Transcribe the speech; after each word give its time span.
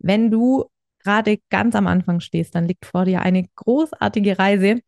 Wenn 0.00 0.30
du 0.30 0.66
gerade 1.02 1.38
ganz 1.50 1.74
am 1.74 1.86
Anfang 1.86 2.20
stehst, 2.20 2.54
dann 2.54 2.66
liegt 2.66 2.86
vor 2.86 3.04
dir 3.04 3.22
eine 3.22 3.46
großartige 3.56 4.38
Reise 4.38 4.80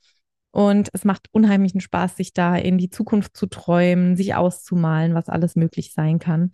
und 0.50 0.90
es 0.92 1.04
macht 1.04 1.28
unheimlichen 1.32 1.80
Spaß, 1.80 2.16
sich 2.16 2.34
da 2.34 2.56
in 2.56 2.76
die 2.76 2.90
Zukunft 2.90 3.36
zu 3.36 3.46
träumen, 3.46 4.16
sich 4.16 4.34
auszumalen, 4.34 5.14
was 5.14 5.28
alles 5.28 5.56
möglich 5.56 5.92
sein 5.94 6.18
kann. 6.18 6.52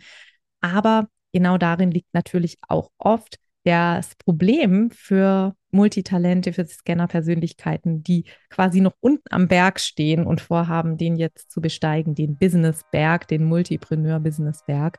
Aber 0.60 1.08
genau 1.32 1.58
darin 1.58 1.90
liegt 1.90 2.14
natürlich 2.14 2.58
auch 2.68 2.90
oft 2.98 3.38
das 3.64 4.14
Problem 4.24 4.90
für 4.90 5.54
Multitalente, 5.70 6.52
für 6.52 6.64
Scanner-Persönlichkeiten, 6.64 8.02
die 8.02 8.24
quasi 8.48 8.80
noch 8.80 8.94
unten 9.00 9.26
am 9.30 9.48
Berg 9.48 9.80
stehen 9.80 10.24
und 10.26 10.40
vorhaben, 10.40 10.96
den 10.96 11.16
jetzt 11.16 11.50
zu 11.50 11.60
besteigen, 11.60 12.14
den 12.14 12.38
Business-Berg, 12.38 13.28
den 13.28 13.44
Multipreneur-Business-Berg. 13.44 14.98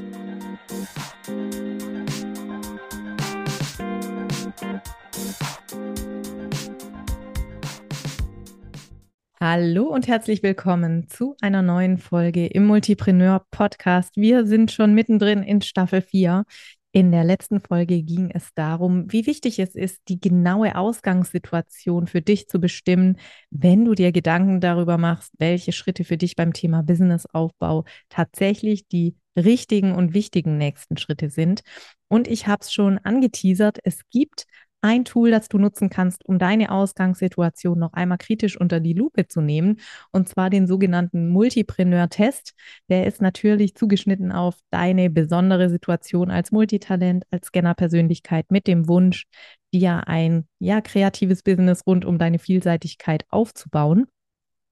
Hallo 9.53 9.83
und 9.83 10.07
herzlich 10.07 10.43
willkommen 10.43 11.09
zu 11.09 11.35
einer 11.41 11.61
neuen 11.61 11.97
Folge 11.97 12.47
im 12.47 12.67
Multipreneur 12.67 13.45
Podcast. 13.51 14.15
Wir 14.15 14.45
sind 14.45 14.71
schon 14.71 14.93
mittendrin 14.93 15.43
in 15.43 15.61
Staffel 15.61 16.01
4. 16.01 16.45
In 16.93 17.11
der 17.11 17.25
letzten 17.25 17.59
Folge 17.59 18.01
ging 18.01 18.31
es 18.31 18.53
darum, 18.53 19.11
wie 19.11 19.27
wichtig 19.27 19.59
es 19.59 19.75
ist, 19.75 20.03
die 20.07 20.21
genaue 20.21 20.77
Ausgangssituation 20.77 22.07
für 22.07 22.21
dich 22.21 22.47
zu 22.47 22.61
bestimmen, 22.61 23.17
wenn 23.49 23.83
du 23.83 23.93
dir 23.93 24.13
Gedanken 24.13 24.61
darüber 24.61 24.97
machst, 24.97 25.33
welche 25.37 25.73
Schritte 25.73 26.05
für 26.05 26.15
dich 26.15 26.37
beim 26.37 26.53
Thema 26.53 26.81
Businessaufbau 26.81 27.83
tatsächlich 28.07 28.87
die 28.87 29.17
richtigen 29.35 29.91
und 29.91 30.13
wichtigen 30.13 30.57
nächsten 30.57 30.95
Schritte 30.95 31.29
sind. 31.29 31.59
Und 32.07 32.29
ich 32.29 32.47
habe 32.47 32.61
es 32.61 32.71
schon 32.71 32.99
angeteasert, 32.99 33.79
es 33.83 34.07
gibt 34.09 34.45
ein 34.81 35.05
Tool, 35.05 35.31
das 35.31 35.47
du 35.47 35.57
nutzen 35.57 35.89
kannst, 35.89 36.25
um 36.25 36.39
deine 36.39 36.71
Ausgangssituation 36.71 37.77
noch 37.79 37.93
einmal 37.93 38.17
kritisch 38.17 38.59
unter 38.59 38.79
die 38.79 38.93
Lupe 38.93 39.27
zu 39.27 39.41
nehmen, 39.41 39.79
und 40.11 40.27
zwar 40.27 40.49
den 40.49 40.67
sogenannten 40.67 41.29
Multipreneur-Test. 41.29 42.53
Der 42.89 43.05
ist 43.05 43.21
natürlich 43.21 43.75
zugeschnitten 43.75 44.31
auf 44.31 44.57
deine 44.71 45.09
besondere 45.09 45.69
Situation 45.69 46.31
als 46.31 46.51
Multitalent, 46.51 47.25
als 47.31 47.47
Scanner-Persönlichkeit 47.47 48.51
mit 48.51 48.67
dem 48.67 48.87
Wunsch, 48.87 49.25
dir 49.73 50.07
ein 50.07 50.47
ja 50.59 50.81
kreatives 50.81 51.43
Business 51.43 51.85
rund 51.87 52.03
um 52.03 52.17
deine 52.17 52.39
Vielseitigkeit 52.39 53.23
aufzubauen. 53.29 54.07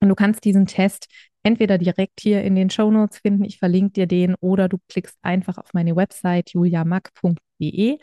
Und 0.02 0.10
du 0.10 0.16
kannst 0.16 0.44
diesen 0.46 0.66
Test 0.66 1.08
entweder 1.44 1.78
direkt 1.78 2.22
hier 2.22 2.44
in 2.44 2.56
den 2.56 2.70
Show 2.70 2.92
Notes 2.92 3.20
finden, 3.20 3.44
ich 3.44 3.60
verlinke 3.60 3.94
dir 3.94 4.08
den, 4.08 4.36
oder 4.40 4.70
du 4.70 4.78
klickst 4.90 5.18
einfach 5.22 5.58
auf 5.58 5.74
meine 5.74 5.96
Website 5.96 6.52
juliamack.de 6.52 8.00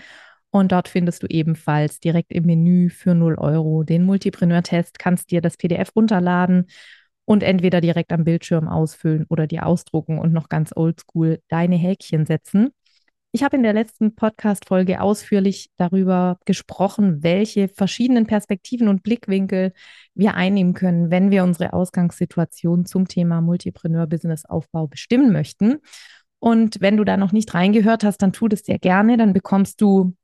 und 0.51 0.73
dort 0.73 0.89
findest 0.89 1.23
du 1.23 1.27
ebenfalls 1.27 2.01
direkt 2.01 2.33
im 2.33 2.45
Menü 2.45 2.91
für 2.91 3.15
0 3.15 3.37
Euro 3.37 3.83
den 3.83 4.05
Multipreneur-Test, 4.05 4.99
kannst 4.99 5.31
dir 5.31 5.41
das 5.41 5.57
PDF 5.57 5.91
runterladen 5.95 6.67
und 7.25 7.43
entweder 7.43 7.81
direkt 7.81 8.13
am 8.13 8.25
Bildschirm 8.25 8.69
ausfüllen 8.69 9.27
oder 9.29 9.47
dir 9.47 9.67
ausdrucken 9.67 10.19
und 10.19 10.33
noch 10.33 10.49
ganz 10.49 10.73
oldschool 10.75 11.41
deine 11.49 11.77
Häkchen 11.77 12.25
setzen. 12.25 12.71
Ich 13.33 13.43
habe 13.43 13.57
in 13.57 13.63
der 13.63 13.75
letzten 13.75 14.15
Podcast-Folge 14.15 15.03
ausführlich 15.03 15.69
darüber 15.77 16.39
gesprochen, 16.47 17.23
welche 17.23 17.69
verschiedenen 17.69 18.27
Perspektiven 18.27 18.89
und 18.89 19.03
Blickwinkel 19.03 19.75
wir 20.15 20.37
einnehmen 20.37 20.73
können, 20.73 21.11
wenn 21.11 21.31
wir 21.31 21.45
unsere 21.45 21.75
Ausgangssituation 21.75 22.87
zum 22.87 23.09
Thema 23.09 23.43
Multipreneur-Business-Aufbau 23.43 24.87
bestimmen 24.87 25.33
möchten. 25.33 25.81
Und 26.39 26.81
wenn 26.81 26.97
du 26.97 27.05
da 27.05 27.19
noch 27.19 27.33
nicht 27.33 27.53
reingehört 27.53 28.05
hast, 28.05 28.23
dann 28.23 28.33
tu 28.33 28.49
das 28.49 28.61
sehr 28.61 28.79
gerne. 28.79 29.19
Dann 29.19 29.35
bekommst 29.35 29.83
du 29.83 30.15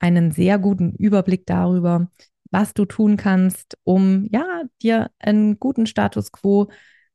einen 0.00 0.32
sehr 0.32 0.58
guten 0.58 0.92
Überblick 0.96 1.46
darüber, 1.46 2.10
was 2.50 2.74
du 2.74 2.84
tun 2.84 3.16
kannst, 3.16 3.78
um 3.84 4.26
ja 4.32 4.62
dir 4.82 5.10
einen 5.20 5.58
guten 5.60 5.86
Status 5.86 6.32
quo 6.32 6.68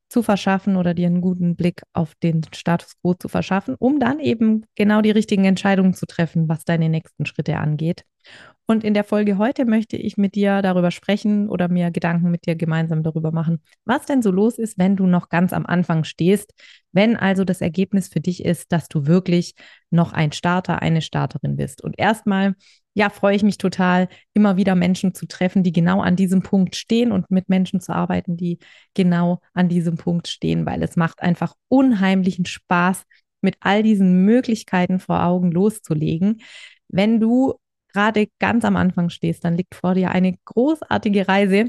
zu 0.08 0.22
verschaffen 0.22 0.76
oder 0.76 0.94
dir 0.94 1.06
einen 1.06 1.20
guten 1.20 1.56
Blick 1.56 1.82
auf 1.92 2.14
den 2.22 2.42
Status 2.54 2.94
quo 3.00 3.14
zu 3.14 3.28
verschaffen, 3.28 3.74
um 3.78 3.98
dann 3.98 4.20
eben 4.20 4.64
genau 4.74 5.02
die 5.02 5.10
richtigen 5.10 5.44
Entscheidungen 5.44 5.94
zu 5.94 6.06
treffen, 6.06 6.48
was 6.48 6.64
deine 6.64 6.88
nächsten 6.88 7.26
Schritte 7.26 7.58
angeht. 7.58 8.04
Und 8.68 8.82
in 8.82 8.94
der 8.94 9.04
Folge 9.04 9.38
heute 9.38 9.64
möchte 9.64 9.96
ich 9.96 10.16
mit 10.16 10.34
dir 10.34 10.60
darüber 10.60 10.90
sprechen 10.90 11.48
oder 11.48 11.68
mir 11.68 11.92
Gedanken 11.92 12.32
mit 12.32 12.46
dir 12.46 12.56
gemeinsam 12.56 13.04
darüber 13.04 13.30
machen, 13.30 13.62
was 13.84 14.06
denn 14.06 14.22
so 14.22 14.32
los 14.32 14.58
ist, 14.58 14.76
wenn 14.76 14.96
du 14.96 15.06
noch 15.06 15.28
ganz 15.28 15.52
am 15.52 15.66
Anfang 15.66 16.02
stehst, 16.02 16.52
wenn 16.90 17.16
also 17.16 17.44
das 17.44 17.60
Ergebnis 17.60 18.08
für 18.08 18.20
dich 18.20 18.44
ist, 18.44 18.72
dass 18.72 18.88
du 18.88 19.06
wirklich 19.06 19.54
noch 19.90 20.12
ein 20.12 20.32
Starter, 20.32 20.82
eine 20.82 21.00
Starterin 21.00 21.56
bist. 21.56 21.82
Und 21.84 21.94
erstmal, 21.96 22.54
ja, 22.96 23.10
freue 23.10 23.36
ich 23.36 23.42
mich 23.42 23.58
total, 23.58 24.08
immer 24.32 24.56
wieder 24.56 24.74
Menschen 24.74 25.12
zu 25.12 25.26
treffen, 25.26 25.62
die 25.62 25.72
genau 25.72 26.00
an 26.00 26.16
diesem 26.16 26.40
Punkt 26.40 26.76
stehen 26.76 27.12
und 27.12 27.30
mit 27.30 27.50
Menschen 27.50 27.78
zu 27.78 27.94
arbeiten, 27.94 28.38
die 28.38 28.58
genau 28.94 29.40
an 29.52 29.68
diesem 29.68 29.98
Punkt 29.98 30.28
stehen, 30.28 30.64
weil 30.64 30.82
es 30.82 30.96
macht 30.96 31.20
einfach 31.20 31.52
unheimlichen 31.68 32.46
Spaß, 32.46 33.02
mit 33.42 33.56
all 33.60 33.82
diesen 33.82 34.24
Möglichkeiten 34.24 34.98
vor 34.98 35.22
Augen 35.24 35.52
loszulegen. 35.52 36.40
Wenn 36.88 37.20
du 37.20 37.56
gerade 37.92 38.28
ganz 38.38 38.64
am 38.64 38.76
Anfang 38.76 39.10
stehst, 39.10 39.44
dann 39.44 39.58
liegt 39.58 39.74
vor 39.74 39.92
dir 39.92 40.10
eine 40.10 40.34
großartige 40.46 41.28
Reise 41.28 41.68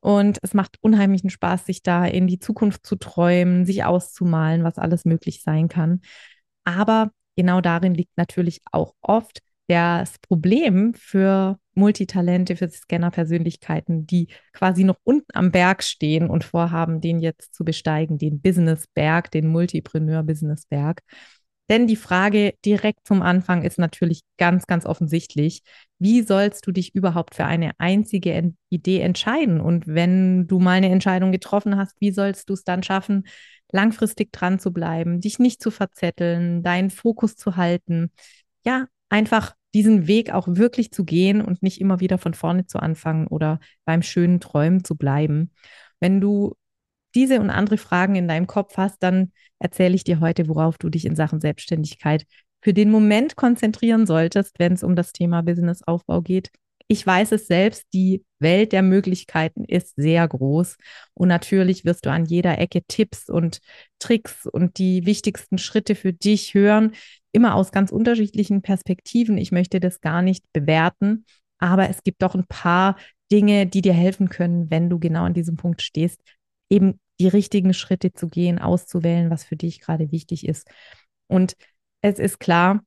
und 0.00 0.38
es 0.42 0.52
macht 0.52 0.76
unheimlichen 0.82 1.30
Spaß, 1.30 1.64
sich 1.64 1.82
da 1.82 2.04
in 2.04 2.26
die 2.26 2.40
Zukunft 2.40 2.84
zu 2.86 2.96
träumen, 2.96 3.64
sich 3.64 3.84
auszumalen, 3.84 4.64
was 4.64 4.76
alles 4.76 5.06
möglich 5.06 5.42
sein 5.42 5.68
kann. 5.68 6.02
Aber 6.64 7.10
genau 7.36 7.62
darin 7.62 7.94
liegt 7.94 8.18
natürlich 8.18 8.60
auch 8.70 8.92
oft 9.00 9.40
das 9.68 10.18
Problem 10.18 10.94
für 10.94 11.58
Multitalente, 11.74 12.56
für 12.56 12.68
Scanner-Persönlichkeiten, 12.68 14.06
die 14.06 14.28
quasi 14.52 14.82
noch 14.82 14.96
unten 15.04 15.30
am 15.34 15.52
Berg 15.52 15.82
stehen 15.82 16.28
und 16.28 16.42
vorhaben, 16.42 17.00
den 17.00 17.20
jetzt 17.20 17.54
zu 17.54 17.64
besteigen, 17.64 18.18
den 18.18 18.40
Business-Berg, 18.40 19.30
den 19.30 19.46
Multipreneur-Business-Berg. 19.48 21.02
Denn 21.70 21.86
die 21.86 21.96
Frage 21.96 22.54
direkt 22.64 23.06
zum 23.06 23.20
Anfang 23.20 23.62
ist 23.62 23.78
natürlich 23.78 24.22
ganz, 24.38 24.66
ganz 24.66 24.86
offensichtlich. 24.86 25.62
Wie 25.98 26.22
sollst 26.22 26.66
du 26.66 26.72
dich 26.72 26.94
überhaupt 26.94 27.34
für 27.34 27.44
eine 27.44 27.72
einzige 27.78 28.54
Idee 28.70 29.00
entscheiden? 29.00 29.60
Und 29.60 29.86
wenn 29.86 30.46
du 30.46 30.60
mal 30.60 30.78
eine 30.78 30.88
Entscheidung 30.88 31.30
getroffen 31.30 31.76
hast, 31.76 32.00
wie 32.00 32.10
sollst 32.10 32.48
du 32.48 32.54
es 32.54 32.64
dann 32.64 32.82
schaffen, 32.82 33.26
langfristig 33.70 34.32
dran 34.32 34.58
zu 34.58 34.72
bleiben, 34.72 35.20
dich 35.20 35.38
nicht 35.38 35.62
zu 35.62 35.70
verzetteln, 35.70 36.62
deinen 36.62 36.88
Fokus 36.88 37.36
zu 37.36 37.56
halten? 37.56 38.12
Ja, 38.64 38.86
einfach 39.10 39.54
diesen 39.74 40.06
Weg 40.06 40.32
auch 40.32 40.48
wirklich 40.48 40.92
zu 40.92 41.04
gehen 41.04 41.40
und 41.42 41.62
nicht 41.62 41.80
immer 41.80 42.00
wieder 42.00 42.18
von 42.18 42.34
vorne 42.34 42.66
zu 42.66 42.78
anfangen 42.78 43.26
oder 43.26 43.60
beim 43.84 44.02
schönen 44.02 44.40
Träumen 44.40 44.84
zu 44.84 44.96
bleiben. 44.96 45.52
Wenn 46.00 46.20
du 46.20 46.54
diese 47.14 47.40
und 47.40 47.50
andere 47.50 47.78
Fragen 47.78 48.16
in 48.16 48.28
deinem 48.28 48.46
Kopf 48.46 48.76
hast, 48.76 49.02
dann 49.02 49.32
erzähle 49.58 49.94
ich 49.94 50.04
dir 50.04 50.20
heute, 50.20 50.48
worauf 50.48 50.78
du 50.78 50.88
dich 50.88 51.04
in 51.04 51.16
Sachen 51.16 51.40
Selbstständigkeit 51.40 52.26
für 52.60 52.72
den 52.72 52.90
Moment 52.90 53.36
konzentrieren 53.36 54.06
solltest, 54.06 54.58
wenn 54.58 54.72
es 54.72 54.82
um 54.82 54.96
das 54.96 55.12
Thema 55.12 55.42
Businessaufbau 55.42 56.22
geht. 56.22 56.50
Ich 56.90 57.06
weiß 57.06 57.32
es 57.32 57.46
selbst, 57.46 57.84
die 57.92 58.24
Welt 58.38 58.72
der 58.72 58.82
Möglichkeiten 58.82 59.64
ist 59.64 59.94
sehr 59.96 60.26
groß 60.26 60.76
und 61.12 61.28
natürlich 61.28 61.84
wirst 61.84 62.06
du 62.06 62.10
an 62.10 62.24
jeder 62.24 62.58
Ecke 62.58 62.82
Tipps 62.88 63.28
und 63.28 63.60
Tricks 63.98 64.46
und 64.46 64.78
die 64.78 65.04
wichtigsten 65.04 65.58
Schritte 65.58 65.94
für 65.94 66.14
dich 66.14 66.54
hören, 66.54 66.92
immer 67.32 67.54
aus 67.56 67.72
ganz 67.72 67.92
unterschiedlichen 67.92 68.62
Perspektiven. 68.62 69.36
Ich 69.36 69.52
möchte 69.52 69.80
das 69.80 70.00
gar 70.00 70.22
nicht 70.22 70.44
bewerten, 70.54 71.26
aber 71.58 71.90
es 71.90 72.02
gibt 72.02 72.22
doch 72.22 72.34
ein 72.34 72.46
paar 72.46 72.96
Dinge, 73.30 73.66
die 73.66 73.82
dir 73.82 73.92
helfen 73.92 74.30
können, 74.30 74.70
wenn 74.70 74.88
du 74.88 74.98
genau 74.98 75.24
an 75.24 75.34
diesem 75.34 75.56
Punkt 75.56 75.82
stehst, 75.82 76.22
eben 76.70 76.98
die 77.20 77.28
richtigen 77.28 77.74
Schritte 77.74 78.14
zu 78.14 78.28
gehen, 78.28 78.58
auszuwählen, 78.58 79.28
was 79.30 79.44
für 79.44 79.56
dich 79.56 79.80
gerade 79.80 80.10
wichtig 80.10 80.46
ist. 80.46 80.66
Und 81.26 81.54
es 82.00 82.18
ist 82.18 82.38
klar, 82.40 82.80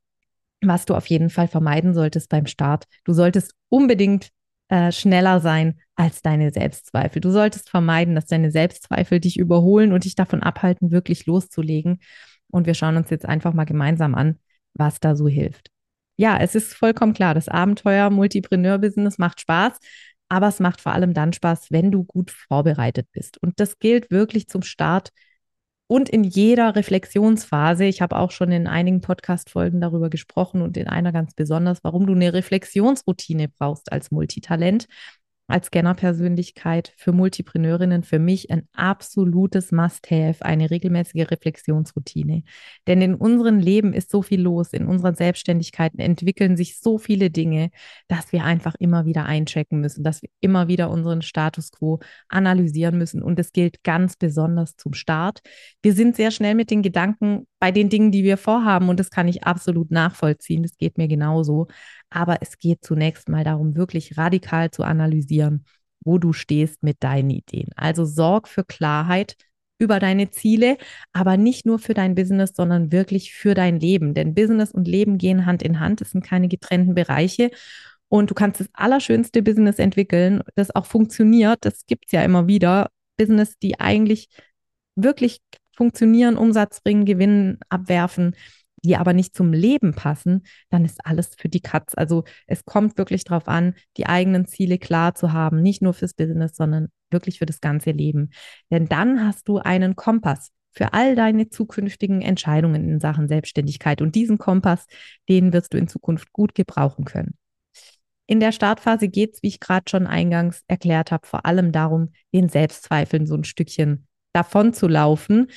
was 0.61 0.85
du 0.85 0.95
auf 0.95 1.07
jeden 1.07 1.29
Fall 1.29 1.47
vermeiden 1.47 1.93
solltest 1.93 2.29
beim 2.29 2.45
Start. 2.45 2.85
Du 3.03 3.13
solltest 3.13 3.53
unbedingt 3.69 4.29
äh, 4.69 4.91
schneller 4.91 5.39
sein 5.39 5.79
als 5.95 6.21
deine 6.21 6.51
Selbstzweifel. 6.51 7.21
Du 7.21 7.31
solltest 7.31 7.69
vermeiden, 7.69 8.15
dass 8.15 8.25
deine 8.25 8.51
Selbstzweifel 8.51 9.19
dich 9.19 9.37
überholen 9.37 9.91
und 9.91 10.05
dich 10.05 10.15
davon 10.15 10.41
abhalten, 10.41 10.91
wirklich 10.91 11.25
loszulegen. 11.25 11.99
Und 12.49 12.67
wir 12.67 12.73
schauen 12.73 12.97
uns 12.97 13.09
jetzt 13.09 13.25
einfach 13.25 13.53
mal 13.53 13.65
gemeinsam 13.65 14.15
an, 14.15 14.39
was 14.73 14.99
da 14.99 15.15
so 15.15 15.27
hilft. 15.27 15.71
Ja, 16.17 16.37
es 16.37 16.55
ist 16.55 16.73
vollkommen 16.73 17.13
klar, 17.13 17.33
das 17.33 17.49
Abenteuer 17.49 18.09
Multipreneur-Business 18.09 19.17
macht 19.17 19.41
Spaß, 19.41 19.79
aber 20.29 20.47
es 20.47 20.59
macht 20.59 20.79
vor 20.79 20.93
allem 20.93 21.13
dann 21.13 21.33
Spaß, 21.33 21.71
wenn 21.71 21.91
du 21.91 22.03
gut 22.03 22.31
vorbereitet 22.31 23.07
bist. 23.11 23.41
Und 23.41 23.59
das 23.59 23.79
gilt 23.79 24.11
wirklich 24.11 24.47
zum 24.47 24.61
Start 24.61 25.09
und 25.91 26.07
in 26.07 26.23
jeder 26.23 26.77
Reflexionsphase. 26.77 27.83
Ich 27.83 28.01
habe 28.01 28.15
auch 28.15 28.31
schon 28.31 28.49
in 28.53 28.65
einigen 28.65 29.01
Podcast-Folgen 29.01 29.81
darüber 29.81 30.09
gesprochen 30.09 30.61
und 30.61 30.77
in 30.77 30.87
einer 30.87 31.11
ganz 31.11 31.33
besonders, 31.33 31.83
warum 31.83 32.07
du 32.07 32.13
eine 32.13 32.31
Reflexionsroutine 32.31 33.49
brauchst 33.49 33.91
als 33.91 34.09
Multitalent 34.09 34.87
als 35.51 35.67
Scanner-Persönlichkeit 35.67 36.93
für 36.97 37.11
Multipreneurinnen 37.11 38.03
für 38.03 38.19
mich 38.19 38.49
ein 38.51 38.67
absolutes 38.73 39.71
Must-Have, 39.71 40.43
eine 40.43 40.71
regelmäßige 40.71 41.29
Reflexionsroutine. 41.29 42.43
Denn 42.87 43.01
in 43.01 43.15
unserem 43.15 43.59
Leben 43.59 43.93
ist 43.93 44.09
so 44.09 44.21
viel 44.21 44.41
los, 44.41 44.73
in 44.73 44.87
unseren 44.87 45.15
Selbstständigkeiten 45.15 45.99
entwickeln 45.99 46.57
sich 46.57 46.79
so 46.79 46.97
viele 46.97 47.29
Dinge, 47.29 47.69
dass 48.07 48.31
wir 48.31 48.43
einfach 48.43 48.75
immer 48.79 49.05
wieder 49.05 49.25
einchecken 49.25 49.79
müssen, 49.79 50.03
dass 50.03 50.21
wir 50.21 50.29
immer 50.39 50.67
wieder 50.67 50.89
unseren 50.89 51.21
Status 51.21 51.71
quo 51.71 51.99
analysieren 52.27 52.97
müssen. 52.97 53.21
Und 53.21 53.39
es 53.39 53.51
gilt 53.51 53.83
ganz 53.83 54.15
besonders 54.15 54.75
zum 54.75 54.93
Start. 54.93 55.41
Wir 55.81 55.93
sind 55.93 56.15
sehr 56.15 56.31
schnell 56.31 56.55
mit 56.55 56.71
den 56.71 56.81
Gedanken 56.81 57.47
bei 57.59 57.71
den 57.71 57.89
Dingen, 57.89 58.11
die 58.11 58.23
wir 58.23 58.37
vorhaben. 58.37 58.89
Und 58.89 58.99
das 58.99 59.11
kann 59.11 59.27
ich 59.27 59.43
absolut 59.43 59.91
nachvollziehen. 59.91 60.63
Das 60.63 60.77
geht 60.77 60.97
mir 60.97 61.07
genauso. 61.07 61.67
Aber 62.11 62.37
es 62.41 62.59
geht 62.59 62.83
zunächst 62.83 63.29
mal 63.29 63.43
darum, 63.43 63.75
wirklich 63.75 64.17
radikal 64.17 64.69
zu 64.69 64.83
analysieren, 64.83 65.65
wo 66.03 66.17
du 66.17 66.33
stehst 66.33 66.83
mit 66.83 66.97
deinen 67.03 67.31
Ideen. 67.31 67.69
Also 67.75 68.05
sorg 68.05 68.47
für 68.47 68.63
Klarheit 68.63 69.35
über 69.79 69.99
deine 69.99 70.29
Ziele, 70.29 70.77
aber 71.13 71.37
nicht 71.37 71.65
nur 71.65 71.79
für 71.79 71.95
dein 71.95 72.13
Business, 72.13 72.51
sondern 72.55 72.91
wirklich 72.91 73.33
für 73.33 73.55
dein 73.55 73.79
Leben. 73.79 74.13
Denn 74.13 74.35
Business 74.35 74.71
und 74.71 74.87
Leben 74.87 75.17
gehen 75.17 75.45
Hand 75.45 75.63
in 75.63 75.79
Hand. 75.79 76.01
Es 76.01 76.11
sind 76.11 76.23
keine 76.23 76.47
getrennten 76.47 76.93
Bereiche. 76.93 77.49
Und 78.07 78.29
du 78.29 78.35
kannst 78.35 78.59
das 78.59 78.69
allerschönste 78.73 79.41
Business 79.41 79.79
entwickeln, 79.79 80.43
das 80.55 80.75
auch 80.75 80.85
funktioniert. 80.85 81.59
Das 81.61 81.85
gibt 81.85 82.05
es 82.07 82.11
ja 82.11 82.23
immer 82.23 82.45
wieder. 82.47 82.89
Business, 83.17 83.57
die 83.57 83.79
eigentlich 83.79 84.27
wirklich 84.95 85.39
funktionieren, 85.75 86.37
Umsatz 86.37 86.81
bringen, 86.81 87.05
Gewinn 87.05 87.57
abwerfen 87.69 88.35
die 88.83 88.97
aber 88.97 89.13
nicht 89.13 89.35
zum 89.35 89.53
Leben 89.53 89.93
passen, 89.93 90.43
dann 90.69 90.85
ist 90.85 91.05
alles 91.05 91.35
für 91.37 91.49
die 91.49 91.61
Katz. 91.61 91.93
Also 91.95 92.23
es 92.47 92.65
kommt 92.65 92.97
wirklich 92.97 93.23
darauf 93.23 93.47
an, 93.47 93.75
die 93.97 94.07
eigenen 94.07 94.45
Ziele 94.45 94.77
klar 94.77 95.15
zu 95.15 95.33
haben, 95.33 95.61
nicht 95.61 95.81
nur 95.81 95.93
fürs 95.93 96.13
Business, 96.13 96.55
sondern 96.55 96.89
wirklich 97.11 97.39
für 97.39 97.45
das 97.45 97.61
ganze 97.61 97.91
Leben. 97.91 98.31
Denn 98.71 98.87
dann 98.87 99.25
hast 99.25 99.47
du 99.47 99.57
einen 99.57 99.95
Kompass 99.95 100.51
für 100.71 100.93
all 100.93 101.15
deine 101.15 101.49
zukünftigen 101.49 102.21
Entscheidungen 102.21 102.87
in 102.87 102.99
Sachen 102.99 103.27
Selbstständigkeit. 103.27 104.01
Und 104.01 104.15
diesen 104.15 104.37
Kompass, 104.37 104.85
den 105.27 105.53
wirst 105.53 105.73
du 105.73 105.77
in 105.77 105.87
Zukunft 105.87 106.31
gut 106.31 106.55
gebrauchen 106.55 107.05
können. 107.05 107.35
In 108.25 108.39
der 108.39 108.53
Startphase 108.53 109.09
geht 109.09 109.33
es, 109.33 109.43
wie 109.43 109.49
ich 109.49 109.59
gerade 109.59 109.89
schon 109.89 110.07
eingangs 110.07 110.63
erklärt 110.67 111.11
habe, 111.11 111.27
vor 111.27 111.45
allem 111.45 111.73
darum, 111.73 112.13
den 112.33 112.47
Selbstzweifeln 112.47 113.27
so 113.27 113.35
ein 113.35 113.43
Stückchen 113.43 114.07
davon 114.31 114.73
zu 114.73 114.87
laufen. 114.87 115.47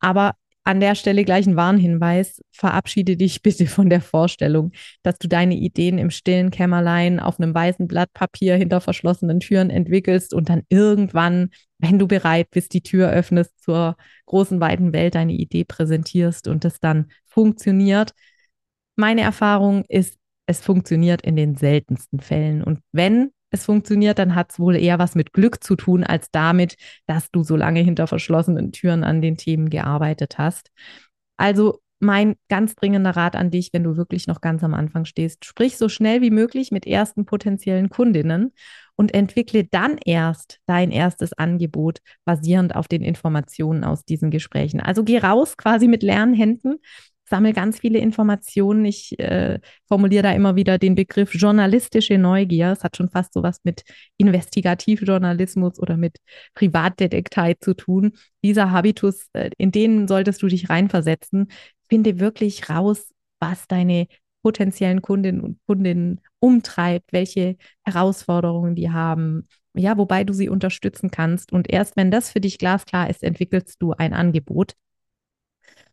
Aber 0.00 0.34
an 0.64 0.80
der 0.80 0.94
Stelle 0.94 1.24
gleich 1.24 1.46
ein 1.46 1.56
Warnhinweis. 1.56 2.40
Verabschiede 2.52 3.16
dich 3.16 3.42
bitte 3.42 3.66
von 3.66 3.90
der 3.90 4.00
Vorstellung, 4.00 4.72
dass 5.02 5.18
du 5.18 5.28
deine 5.28 5.54
Ideen 5.54 5.98
im 5.98 6.10
stillen 6.10 6.50
Kämmerlein 6.50 7.20
auf 7.20 7.40
einem 7.40 7.54
weißen 7.54 7.88
Blatt 7.88 8.12
Papier 8.12 8.56
hinter 8.56 8.80
verschlossenen 8.80 9.40
Türen 9.40 9.70
entwickelst 9.70 10.34
und 10.34 10.48
dann 10.48 10.62
irgendwann, 10.68 11.50
wenn 11.78 11.98
du 11.98 12.06
bereit 12.06 12.48
bist, 12.50 12.74
die 12.74 12.82
Tür 12.82 13.10
öffnest 13.10 13.60
zur 13.60 13.96
großen, 14.26 14.60
weiten 14.60 14.92
Welt, 14.92 15.14
deine 15.14 15.32
Idee 15.32 15.64
präsentierst 15.64 16.46
und 16.48 16.64
es 16.64 16.78
dann 16.80 17.10
funktioniert. 17.26 18.12
Meine 18.96 19.22
Erfahrung 19.22 19.84
ist, 19.88 20.16
es 20.46 20.60
funktioniert 20.60 21.22
in 21.22 21.36
den 21.36 21.56
seltensten 21.56 22.20
Fällen. 22.20 22.62
Und 22.62 22.80
wenn 22.92 23.30
es 23.52 23.64
funktioniert, 23.64 24.18
dann 24.18 24.34
hat 24.34 24.52
es 24.52 24.58
wohl 24.58 24.76
eher 24.76 24.98
was 24.98 25.14
mit 25.14 25.32
Glück 25.32 25.62
zu 25.62 25.76
tun, 25.76 26.04
als 26.04 26.30
damit, 26.30 26.76
dass 27.06 27.30
du 27.30 27.42
so 27.42 27.56
lange 27.56 27.80
hinter 27.80 28.06
verschlossenen 28.06 28.72
Türen 28.72 29.04
an 29.04 29.22
den 29.22 29.36
Themen 29.36 29.70
gearbeitet 29.70 30.38
hast. 30.38 30.70
Also 31.36 31.80
mein 32.02 32.34
ganz 32.48 32.74
dringender 32.74 33.10
Rat 33.12 33.36
an 33.36 33.50
dich, 33.52 33.70
wenn 33.72 33.84
du 33.84 33.96
wirklich 33.96 34.26
noch 34.26 34.40
ganz 34.40 34.64
am 34.64 34.74
Anfang 34.74 35.04
stehst, 35.04 35.44
sprich 35.44 35.78
so 35.78 35.88
schnell 35.88 36.20
wie 36.20 36.30
möglich 36.30 36.72
mit 36.72 36.84
ersten 36.84 37.26
potenziellen 37.26 37.90
Kundinnen 37.90 38.52
und 38.96 39.14
entwickle 39.14 39.64
dann 39.64 39.98
erst 40.04 40.58
dein 40.66 40.90
erstes 40.90 41.32
Angebot 41.32 42.00
basierend 42.24 42.74
auf 42.74 42.88
den 42.88 43.02
Informationen 43.02 43.84
aus 43.84 44.04
diesen 44.04 44.30
Gesprächen. 44.30 44.80
Also 44.80 45.04
geh 45.04 45.18
raus 45.18 45.56
quasi 45.56 45.86
mit 45.86 46.02
leeren 46.02 46.34
Händen 46.34 46.78
sammle 47.32 47.54
ganz 47.54 47.78
viele 47.80 47.98
Informationen. 47.98 48.84
Ich 48.84 49.18
äh, 49.18 49.58
formuliere 49.88 50.22
da 50.22 50.32
immer 50.32 50.54
wieder 50.54 50.76
den 50.76 50.94
Begriff 50.94 51.34
journalistische 51.34 52.18
Neugier. 52.18 52.72
Es 52.72 52.84
hat 52.84 52.98
schon 52.98 53.08
fast 53.08 53.32
so 53.32 53.42
was 53.42 53.60
mit 53.64 53.84
Investigativjournalismus 54.18 55.78
oder 55.78 55.96
mit 55.96 56.18
Privatdetektei 56.54 57.54
zu 57.54 57.72
tun. 57.72 58.12
Dieser 58.44 58.70
Habitus, 58.70 59.28
äh, 59.32 59.48
in 59.56 59.72
den 59.72 60.08
solltest 60.08 60.42
du 60.42 60.46
dich 60.46 60.68
reinversetzen. 60.68 61.48
Finde 61.88 62.20
wirklich 62.20 62.68
raus, 62.68 63.10
was 63.40 63.66
deine 63.66 64.08
potenziellen 64.42 65.00
Kundinnen 65.00 65.40
und 65.40 65.58
Kundinnen 65.66 66.20
umtreibt, 66.38 67.14
welche 67.14 67.56
Herausforderungen 67.82 68.74
die 68.74 68.90
haben, 68.90 69.48
ja, 69.72 69.96
wobei 69.96 70.24
du 70.24 70.34
sie 70.34 70.50
unterstützen 70.50 71.10
kannst. 71.10 71.50
Und 71.50 71.72
erst 71.72 71.96
wenn 71.96 72.10
das 72.10 72.30
für 72.30 72.40
dich 72.40 72.58
glasklar 72.58 73.08
ist, 73.08 73.22
entwickelst 73.22 73.80
du 73.80 73.92
ein 73.92 74.12
Angebot. 74.12 74.74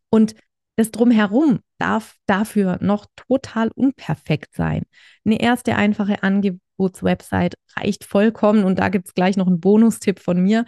Und 0.10 0.36
das 0.80 0.92
Drumherum 0.92 1.60
darf 1.78 2.16
dafür 2.26 2.78
noch 2.80 3.06
total 3.18 3.70
unperfekt 3.76 4.56
sein. 4.56 4.84
Eine 5.26 5.42
erste 5.42 5.76
einfache 5.76 6.24
Angebotswebsite 6.24 7.58
reicht 7.76 8.06
vollkommen 8.06 8.64
und 8.64 8.80
da 8.80 8.88
gibt 8.88 9.10
es 9.10 9.14
gleich 9.14 9.36
noch 9.36 9.48
einen 9.48 9.60
Bonustipp 9.60 10.20
von 10.20 10.42
mir. 10.42 10.64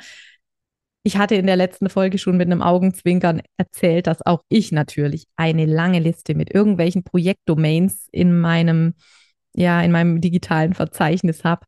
Ich 1.03 1.15
hatte 1.15 1.35
in 1.35 1.47
der 1.47 1.55
letzten 1.55 1.89
Folge 1.89 2.17
schon 2.17 2.35
mit 2.35 2.47
einem 2.47 2.61
Augenzwinkern 2.61 3.41
erzählt, 3.55 4.05
dass 4.05 4.21
auch 4.25 4.43
ich 4.49 4.73
natürlich 4.73 5.27
eine 5.37 5.65
lange 5.65 5.99
Liste 5.99 6.35
mit 6.35 6.53
irgendwelchen 6.53 7.05
Projektdomains 7.05 8.09
in 8.11 8.37
meinem, 8.37 8.95
ja, 9.53 9.81
in 9.81 9.93
meinem 9.93 10.19
digitalen 10.19 10.73
Verzeichnis 10.73 11.45
habe, 11.45 11.65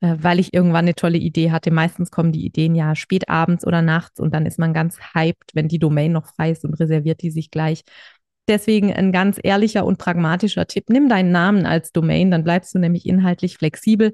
weil 0.00 0.38
ich 0.38 0.52
irgendwann 0.52 0.84
eine 0.84 0.94
tolle 0.94 1.18
Idee 1.18 1.50
hatte. 1.50 1.70
Meistens 1.70 2.10
kommen 2.10 2.32
die 2.32 2.44
Ideen 2.44 2.74
ja 2.74 2.94
spät 2.94 3.28
abends 3.28 3.66
oder 3.66 3.82
nachts 3.82 4.20
und 4.20 4.34
dann 4.34 4.46
ist 4.46 4.58
man 4.58 4.74
ganz 4.74 4.98
hyped, 5.14 5.54
wenn 5.54 5.68
die 5.68 5.78
Domain 5.78 6.12
noch 6.12 6.26
frei 6.26 6.50
ist 6.50 6.64
und 6.64 6.74
reserviert 6.74 7.22
die 7.22 7.30
sich 7.30 7.50
gleich. 7.50 7.82
Deswegen 8.48 8.92
ein 8.92 9.10
ganz 9.10 9.40
ehrlicher 9.42 9.84
und 9.84 9.98
pragmatischer 9.98 10.66
Tipp. 10.66 10.84
Nimm 10.88 11.08
deinen 11.08 11.32
Namen 11.32 11.66
als 11.66 11.90
Domain, 11.92 12.30
dann 12.30 12.44
bleibst 12.44 12.74
du 12.74 12.78
nämlich 12.78 13.06
inhaltlich 13.06 13.56
flexibel. 13.56 14.12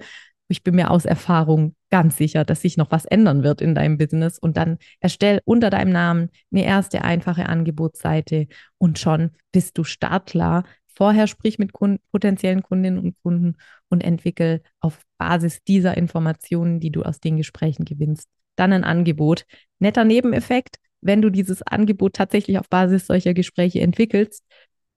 Ich 0.49 0.62
bin 0.62 0.75
mir 0.75 0.90
aus 0.90 1.05
Erfahrung 1.05 1.75
ganz 1.90 2.17
sicher, 2.17 2.44
dass 2.44 2.62
sich 2.62 2.76
noch 2.76 2.90
was 2.90 3.05
ändern 3.05 3.43
wird 3.43 3.61
in 3.61 3.75
deinem 3.75 3.99
Business 3.99 4.38
und 4.38 4.56
dann 4.56 4.78
erstell 5.00 5.40
unter 5.44 5.70
deinem 5.70 5.93
Namen 5.93 6.31
eine 6.50 6.64
erste 6.64 7.02
einfache 7.02 7.49
Angebotsseite 7.49 8.46
und 8.78 8.99
schon 8.99 9.32
bist 9.50 9.76
du 9.78 9.85
startklar 9.85 10.64
Vorher 11.02 11.26
sprich 11.26 11.58
mit 11.58 11.72
Kunden, 11.72 11.99
potenziellen 12.12 12.62
Kundinnen 12.62 13.00
und 13.00 13.16
Kunden 13.25 13.56
und 13.88 14.04
entwickel 14.04 14.62
auf 14.78 15.02
Basis 15.18 15.59
dieser 15.64 15.97
Informationen, 15.97 16.78
die 16.78 16.92
du 16.92 17.02
aus 17.02 17.18
den 17.18 17.37
Gesprächen 17.37 17.85
gewinnst, 17.85 18.28
dann 18.54 18.73
ein 18.73 18.85
Angebot. 18.85 19.44
Netter 19.80 20.04
Nebeneffekt, 20.04 20.76
wenn 21.00 21.21
du 21.21 21.30
dieses 21.30 21.61
Angebot 21.62 22.12
tatsächlich 22.12 22.56
auf 22.61 22.68
Basis 22.68 23.09
solcher 23.09 23.35
Gespräche 23.35 23.80
entwickelst, 23.80 24.44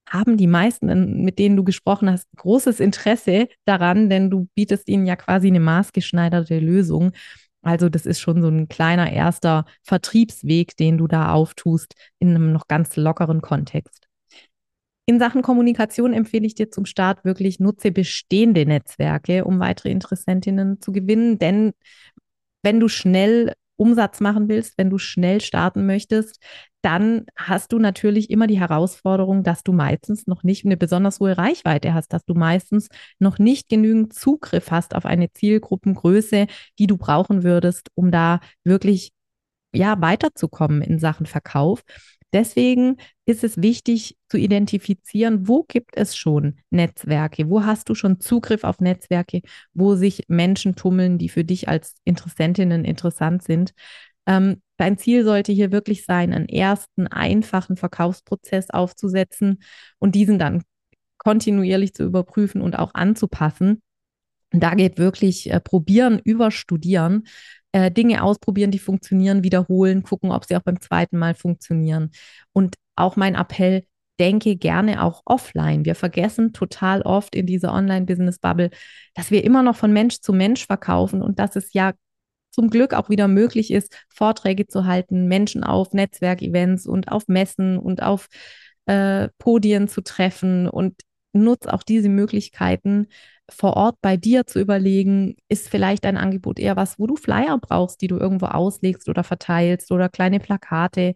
haben 0.08 0.36
die 0.36 0.46
meisten, 0.46 1.24
mit 1.24 1.40
denen 1.40 1.56
du 1.56 1.64
gesprochen 1.64 2.08
hast, 2.08 2.28
großes 2.36 2.78
Interesse 2.78 3.48
daran, 3.64 4.08
denn 4.08 4.30
du 4.30 4.46
bietest 4.54 4.88
ihnen 4.88 5.06
ja 5.06 5.16
quasi 5.16 5.48
eine 5.48 5.58
maßgeschneiderte 5.58 6.60
Lösung. 6.60 7.10
Also 7.62 7.88
das 7.88 8.06
ist 8.06 8.20
schon 8.20 8.42
so 8.42 8.48
ein 8.48 8.68
kleiner 8.68 9.10
erster 9.10 9.64
Vertriebsweg, 9.82 10.76
den 10.76 10.98
du 10.98 11.08
da 11.08 11.32
auftust 11.32 11.94
in 12.20 12.28
einem 12.28 12.52
noch 12.52 12.68
ganz 12.68 12.94
lockeren 12.94 13.40
Kontext. 13.40 14.05
In 15.08 15.20
Sachen 15.20 15.42
Kommunikation 15.42 16.12
empfehle 16.12 16.46
ich 16.46 16.56
dir 16.56 16.70
zum 16.70 16.84
Start 16.84 17.24
wirklich, 17.24 17.60
nutze 17.60 17.92
bestehende 17.92 18.66
Netzwerke, 18.66 19.44
um 19.44 19.60
weitere 19.60 19.90
Interessentinnen 19.90 20.80
zu 20.80 20.90
gewinnen. 20.90 21.38
Denn 21.38 21.72
wenn 22.62 22.80
du 22.80 22.88
schnell 22.88 23.52
Umsatz 23.76 24.20
machen 24.20 24.48
willst, 24.48 24.78
wenn 24.78 24.90
du 24.90 24.98
schnell 24.98 25.40
starten 25.40 25.86
möchtest, 25.86 26.42
dann 26.82 27.26
hast 27.36 27.72
du 27.72 27.78
natürlich 27.78 28.30
immer 28.30 28.46
die 28.46 28.58
Herausforderung, 28.58 29.44
dass 29.44 29.62
du 29.62 29.72
meistens 29.72 30.26
noch 30.26 30.42
nicht 30.42 30.64
eine 30.64 30.76
besonders 30.76 31.20
hohe 31.20 31.36
Reichweite 31.38 31.94
hast, 31.94 32.12
dass 32.12 32.24
du 32.24 32.34
meistens 32.34 32.88
noch 33.18 33.38
nicht 33.38 33.68
genügend 33.68 34.12
Zugriff 34.12 34.70
hast 34.70 34.96
auf 34.96 35.04
eine 35.06 35.32
Zielgruppengröße, 35.32 36.46
die 36.78 36.86
du 36.86 36.96
brauchen 36.96 37.44
würdest, 37.44 37.90
um 37.94 38.10
da 38.10 38.40
wirklich 38.64 39.12
ja 39.72 40.00
weiterzukommen 40.00 40.82
in 40.82 40.98
Sachen 40.98 41.26
Verkauf. 41.26 41.82
Deswegen 42.32 42.96
ist 43.24 43.44
es 43.44 43.62
wichtig 43.62 44.16
zu 44.28 44.36
identifizieren, 44.36 45.48
wo 45.48 45.62
gibt 45.62 45.96
es 45.96 46.16
schon 46.16 46.58
Netzwerke, 46.70 47.48
wo 47.48 47.64
hast 47.64 47.88
du 47.88 47.94
schon 47.94 48.20
Zugriff 48.20 48.64
auf 48.64 48.80
Netzwerke, 48.80 49.40
wo 49.74 49.94
sich 49.94 50.24
Menschen 50.28 50.74
tummeln, 50.74 51.18
die 51.18 51.28
für 51.28 51.44
dich 51.44 51.68
als 51.68 51.94
Interessentinnen 52.04 52.84
interessant 52.84 53.42
sind. 53.42 53.72
Ähm, 54.26 54.60
dein 54.76 54.98
Ziel 54.98 55.24
sollte 55.24 55.52
hier 55.52 55.72
wirklich 55.72 56.04
sein, 56.04 56.32
einen 56.32 56.48
ersten 56.48 57.06
einfachen 57.06 57.76
Verkaufsprozess 57.76 58.70
aufzusetzen 58.70 59.62
und 59.98 60.14
diesen 60.14 60.38
dann 60.38 60.62
kontinuierlich 61.18 61.94
zu 61.94 62.04
überprüfen 62.04 62.60
und 62.60 62.78
auch 62.78 62.92
anzupassen. 62.94 63.82
Da 64.50 64.74
geht 64.74 64.98
wirklich 64.98 65.50
äh, 65.50 65.60
probieren 65.60 66.20
über 66.24 66.50
studieren. 66.50 67.24
äh, 67.72 67.90
Dinge 67.90 68.22
ausprobieren, 68.22 68.70
die 68.70 68.78
funktionieren, 68.78 69.42
wiederholen, 69.44 70.02
gucken, 70.02 70.30
ob 70.30 70.44
sie 70.46 70.56
auch 70.56 70.62
beim 70.62 70.80
zweiten 70.80 71.18
Mal 71.18 71.34
funktionieren. 71.34 72.10
Und 72.52 72.76
auch 72.96 73.16
mein 73.16 73.34
Appell, 73.34 73.84
denke 74.18 74.56
gerne 74.56 75.02
auch 75.02 75.22
offline. 75.26 75.84
Wir 75.84 75.94
vergessen 75.94 76.52
total 76.52 77.02
oft 77.02 77.34
in 77.34 77.46
dieser 77.46 77.72
Online-Business-Bubble, 77.72 78.70
dass 79.14 79.30
wir 79.30 79.44
immer 79.44 79.62
noch 79.62 79.76
von 79.76 79.92
Mensch 79.92 80.20
zu 80.20 80.32
Mensch 80.32 80.66
verkaufen 80.66 81.22
und 81.22 81.38
dass 81.38 81.56
es 81.56 81.72
ja 81.72 81.92
zum 82.50 82.70
Glück 82.70 82.94
auch 82.94 83.10
wieder 83.10 83.28
möglich 83.28 83.70
ist, 83.70 83.94
Vorträge 84.08 84.66
zu 84.66 84.86
halten, 84.86 85.26
Menschen 85.28 85.62
auf 85.64 85.92
Netzwerkevents 85.92 86.86
und 86.86 87.12
auf 87.12 87.28
Messen 87.28 87.78
und 87.78 88.02
auf 88.02 88.28
äh, 88.86 89.28
Podien 89.38 89.88
zu 89.88 90.00
treffen 90.00 90.66
und 90.66 90.94
nutze 91.36 91.72
auch 91.72 91.82
diese 91.82 92.08
Möglichkeiten, 92.08 93.08
vor 93.48 93.76
Ort 93.76 93.96
bei 94.00 94.16
dir 94.16 94.46
zu 94.46 94.60
überlegen, 94.60 95.36
ist 95.48 95.68
vielleicht 95.68 96.04
dein 96.04 96.16
Angebot 96.16 96.58
eher 96.58 96.76
was, 96.76 96.98
wo 96.98 97.06
du 97.06 97.16
Flyer 97.16 97.58
brauchst, 97.60 98.00
die 98.00 98.08
du 98.08 98.16
irgendwo 98.18 98.46
auslegst 98.46 99.08
oder 99.08 99.22
verteilst 99.24 99.92
oder 99.92 100.08
kleine 100.08 100.40
Plakate. 100.40 101.14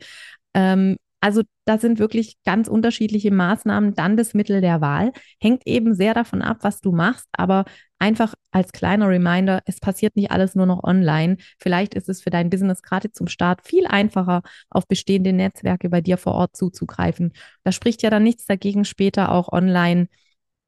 Ähm, 0.54 0.96
also 1.20 1.42
da 1.66 1.78
sind 1.78 1.98
wirklich 1.98 2.36
ganz 2.44 2.66
unterschiedliche 2.66 3.30
Maßnahmen. 3.30 3.94
Dann 3.94 4.16
das 4.16 4.32
Mittel 4.32 4.60
der 4.60 4.80
Wahl 4.80 5.12
hängt 5.40 5.66
eben 5.66 5.94
sehr 5.94 6.14
davon 6.14 6.40
ab, 6.40 6.58
was 6.62 6.80
du 6.80 6.92
machst. 6.92 7.28
Aber 7.32 7.66
einfach 7.98 8.34
als 8.50 8.72
kleiner 8.72 9.08
Reminder, 9.08 9.60
es 9.66 9.80
passiert 9.80 10.16
nicht 10.16 10.30
alles 10.30 10.54
nur 10.54 10.66
noch 10.66 10.82
online. 10.82 11.36
Vielleicht 11.58 11.94
ist 11.94 12.08
es 12.08 12.22
für 12.22 12.30
dein 12.30 12.48
Business 12.48 12.82
gerade 12.82 13.12
zum 13.12 13.28
Start 13.28 13.66
viel 13.66 13.86
einfacher, 13.86 14.42
auf 14.70 14.88
bestehende 14.88 15.34
Netzwerke 15.34 15.90
bei 15.90 16.00
dir 16.00 16.16
vor 16.16 16.34
Ort 16.34 16.56
zuzugreifen. 16.56 17.32
Da 17.64 17.72
spricht 17.72 18.02
ja 18.02 18.08
dann 18.08 18.22
nichts 18.22 18.46
dagegen, 18.46 18.86
später 18.86 19.30
auch 19.30 19.52
online 19.52 20.08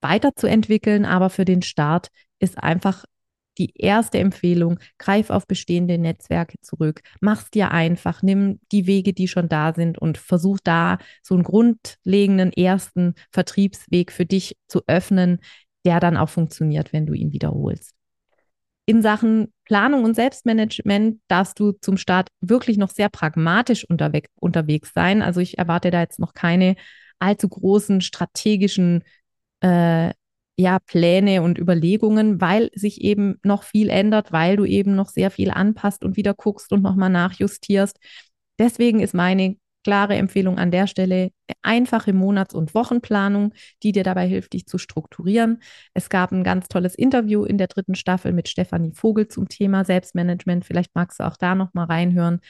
weiterzuentwickeln. 0.03 1.07
Aber 1.07 1.31
für 1.31 1.47
den 1.47 1.63
Start 1.63 2.09
ist 2.39 2.59
einfach 2.59 3.05
die 3.59 3.73
erste 3.77 4.19
Empfehlung, 4.19 4.79
greif 4.99 5.31
auf 5.31 5.47
bestehende 5.47 5.99
Netzwerke 5.99 6.57
zurück, 6.63 7.03
mach's 7.21 7.51
dir 7.51 7.71
einfach, 7.71 8.23
nimm 8.23 8.61
die 8.73 8.87
Wege, 8.87 9.13
die 9.13 9.29
schon 9.29 9.49
da 9.49 9.75
sind 9.75 9.99
und 9.99 10.19
versuch 10.19 10.59
da 10.63 10.99
so 11.23 11.35
einen 11.35 11.45
grundlegenden 11.45 12.53
ersten 12.53 13.15
Vertriebsweg 13.31 14.13
für 14.13 14.27
dich 14.27 14.57
zu 14.69 14.83
öffnen, 14.87 15.41
der 15.85 16.01
dann 16.01 16.17
auch 16.17 16.29
funktioniert, 16.29 16.93
wenn 16.93 17.07
du 17.07 17.13
ihn 17.13 17.33
wiederholst. 17.33 17.95
In 18.85 19.01
Sachen 19.01 19.53
Planung 19.65 20.05
und 20.05 20.15
Selbstmanagement 20.17 21.21
darfst 21.29 21.61
du 21.61 21.73
zum 21.73 21.97
Start 21.97 22.29
wirklich 22.41 22.79
noch 22.79 22.91
sehr 22.91 23.09
pragmatisch 23.09 23.89
unterwe 23.89 24.23
unterwegs 24.35 24.93
sein. 24.93 25.23
Also 25.23 25.41
ich 25.41 25.59
erwarte 25.59 25.91
da 25.91 26.01
jetzt 26.01 26.19
noch 26.19 26.35
keine 26.35 26.75
allzu 27.21 27.49
großen 27.49 28.01
strategischen 28.01 29.05
äh, 29.61 30.11
ja, 30.57 30.79
Pläne 30.79 31.43
und 31.43 31.59
Überlegungen, 31.59 32.41
weil 32.41 32.71
sich 32.75 33.01
eben 33.01 33.39
noch 33.43 33.63
viel 33.63 33.89
ändert, 33.89 34.33
weil 34.33 34.57
du 34.57 34.65
eben 34.65 34.95
noch 34.95 35.09
sehr 35.09 35.31
viel 35.31 35.51
anpasst 35.51 36.05
und 36.05 36.17
wieder 36.17 36.35
guckst 36.35 36.73
und 36.73 36.83
nochmal 36.83 37.11
nachjustierst. 37.11 37.99
Deswegen 38.59 39.01
ist 39.01 39.15
meine 39.15 39.57
klare 39.85 40.15
Empfehlung 40.15 40.59
an 40.59 40.71
der 40.71 40.87
Stelle 40.87 41.31
einfache 41.63 42.13
Monats- 42.13 42.55
und 42.55 42.75
Wochenplanung, 42.75 43.53
die 43.83 43.93
dir 43.93 44.05
dabei 44.05 44.27
hilft, 44.29 44.53
dich 44.53 44.67
zu 44.67 44.79
strukturieren. 44.79 45.61
Es 45.95 46.09
gab 46.09 46.33
ein 46.33 46.45
ganz 46.45 46.69
tolles 46.69 46.95
Interview 46.95 47.45
in 47.45 47.59
der 47.59 47.67
dritten 47.67 47.95
Staffel 47.95 48.33
mit 48.33 48.49
Stefanie 48.49 48.93
Vogel 48.95 49.29
zum 49.29 49.49
Thema 49.49 49.85
Selbstmanagement. 49.85 50.65
Vielleicht 50.65 50.95
magst 50.95 51.21
du 51.21 51.25
auch 51.25 51.37
da 51.37 51.55
noch 51.55 51.75
mal 51.75 51.85
reinhören. 51.85 52.41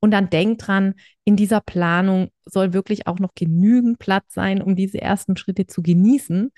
Und 0.00 0.10
dann 0.10 0.30
denk 0.30 0.58
dran, 0.58 0.94
in 1.24 1.36
dieser 1.36 1.60
Planung 1.60 2.30
soll 2.44 2.72
wirklich 2.72 3.06
auch 3.06 3.18
noch 3.18 3.34
genügend 3.34 3.98
Platz 3.98 4.34
sein, 4.34 4.62
um 4.62 4.74
diese 4.74 5.00
ersten 5.00 5.36
Schritte 5.36 5.66
zu 5.66 5.82
genießen 5.82 6.50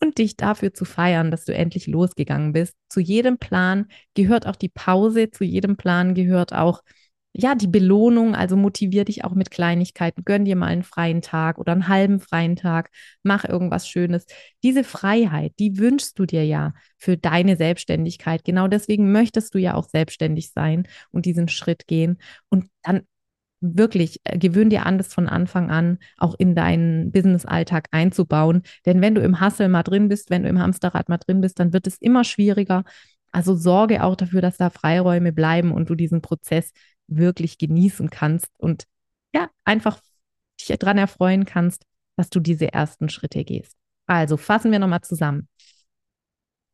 und 0.00 0.18
dich 0.18 0.36
dafür 0.36 0.72
zu 0.74 0.84
feiern, 0.84 1.30
dass 1.30 1.44
du 1.44 1.54
endlich 1.54 1.86
losgegangen 1.86 2.52
bist. 2.52 2.74
Zu 2.88 3.00
jedem 3.00 3.38
Plan 3.38 3.86
gehört 4.14 4.46
auch 4.46 4.56
die 4.56 4.68
Pause, 4.68 5.30
zu 5.30 5.44
jedem 5.44 5.76
Plan 5.76 6.14
gehört 6.14 6.52
auch 6.52 6.82
ja, 7.40 7.54
die 7.54 7.68
Belohnung, 7.68 8.34
also 8.34 8.56
motivier 8.56 9.04
dich 9.04 9.24
auch 9.24 9.34
mit 9.34 9.50
Kleinigkeiten, 9.50 10.24
gönn 10.24 10.44
dir 10.44 10.56
mal 10.56 10.66
einen 10.66 10.82
freien 10.82 11.22
Tag 11.22 11.58
oder 11.58 11.72
einen 11.72 11.86
halben 11.86 12.20
freien 12.20 12.56
Tag, 12.56 12.90
mach 13.22 13.44
irgendwas 13.44 13.88
Schönes. 13.88 14.26
Diese 14.64 14.82
Freiheit, 14.82 15.52
die 15.58 15.78
wünschst 15.78 16.18
du 16.18 16.26
dir 16.26 16.44
ja 16.44 16.72
für 16.96 17.16
deine 17.16 17.56
Selbstständigkeit. 17.56 18.44
Genau 18.44 18.66
deswegen 18.66 19.12
möchtest 19.12 19.54
du 19.54 19.58
ja 19.58 19.74
auch 19.74 19.88
selbstständig 19.88 20.50
sein 20.52 20.88
und 21.12 21.26
diesen 21.26 21.48
Schritt 21.48 21.86
gehen. 21.86 22.18
Und 22.48 22.66
dann 22.82 23.02
wirklich, 23.60 24.20
äh, 24.24 24.38
gewöhn 24.38 24.70
dir 24.70 24.86
an, 24.86 24.98
das 24.98 25.12
von 25.12 25.28
Anfang 25.28 25.70
an 25.70 25.98
auch 26.16 26.34
in 26.38 26.54
deinen 26.54 27.10
Business-Alltag 27.10 27.88
einzubauen. 27.90 28.62
Denn 28.86 29.00
wenn 29.00 29.14
du 29.14 29.20
im 29.20 29.40
Hustle 29.40 29.68
mal 29.68 29.82
drin 29.82 30.08
bist, 30.08 30.30
wenn 30.30 30.42
du 30.42 30.48
im 30.48 30.58
Hamsterrad 30.58 31.08
mal 31.08 31.18
drin 31.18 31.40
bist, 31.40 31.58
dann 31.58 31.72
wird 31.72 31.86
es 31.86 31.98
immer 31.98 32.24
schwieriger. 32.24 32.84
Also 33.32 33.54
sorge 33.54 34.02
auch 34.04 34.16
dafür, 34.16 34.40
dass 34.40 34.56
da 34.56 34.70
Freiräume 34.70 35.32
bleiben 35.32 35.72
und 35.72 35.90
du 35.90 35.94
diesen 35.94 36.22
Prozess 36.22 36.72
wirklich 37.08 37.58
genießen 37.58 38.10
kannst 38.10 38.48
und 38.58 38.84
ja, 39.34 39.48
einfach 39.64 40.00
dich 40.60 40.76
daran 40.78 40.98
erfreuen 40.98 41.44
kannst, 41.44 41.84
dass 42.16 42.30
du 42.30 42.40
diese 42.40 42.72
ersten 42.72 43.08
Schritte 43.08 43.44
gehst. 43.44 43.76
Also 44.06 44.36
fassen 44.36 44.72
wir 44.72 44.78
nochmal 44.78 45.02
zusammen. 45.02 45.48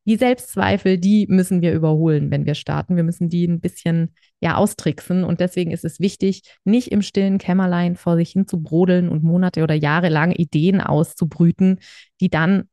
Die 0.07 0.17
Selbstzweifel, 0.17 0.99
die 0.99 1.27
müssen 1.29 1.63
wir 1.63 1.73
überholen, 1.73 2.31
wenn 2.31 2.45
wir 2.45 2.55
starten. 2.55 2.97
Wir 2.97 3.05
müssen 3.05 3.29
die 3.31 3.47
ein 3.47 3.61
bisschen 3.61 4.15
ja 4.45 4.57
austricksen. 4.57 5.25
Und 5.25 5.41
deswegen 5.41 5.73
ist 5.73 5.85
es 5.85 5.99
wichtig, 5.99 6.43
nicht 6.65 6.93
im 6.93 7.03
stillen 7.03 7.39
Kämmerlein 7.39 7.97
vor 7.97 8.17
sich 8.17 8.31
hin 8.31 8.47
zu 8.47 8.63
brodeln 8.63 9.09
und 9.09 9.25
Monate 9.25 9.63
oder 9.63 9.75
Jahre 9.75 10.11
lang 10.11 10.31
Ideen 10.31 10.81
auszubrüten, 10.81 11.81
die 12.21 12.29
dann 12.29 12.69